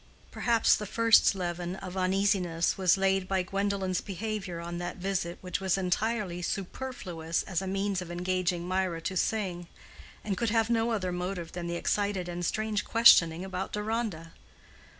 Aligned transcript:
Perhaps 0.31 0.77
the 0.77 0.87
first 0.87 1.35
leaven 1.35 1.75
of 1.75 1.95
uneasiness 1.95 2.75
was 2.75 2.97
laid 2.97 3.27
by 3.27 3.43
Gwendolen's 3.43 4.01
behavior 4.01 4.59
on 4.59 4.79
that 4.79 4.95
visit 4.97 5.37
which 5.41 5.59
was 5.61 5.77
entirely 5.77 6.41
superfluous 6.41 7.43
as 7.43 7.61
a 7.61 7.67
means 7.67 8.01
of 8.01 8.09
engaging 8.09 8.67
Mirah 8.67 9.01
to 9.01 9.15
sing, 9.15 9.67
and 10.23 10.35
could 10.35 10.49
have 10.49 10.71
no 10.71 10.89
other 10.91 11.11
motive 11.11 11.51
than 11.51 11.67
the 11.67 11.75
excited 11.75 12.27
and 12.27 12.43
strange 12.43 12.83
questioning 12.83 13.45
about 13.45 13.73
Deronda. 13.73 14.33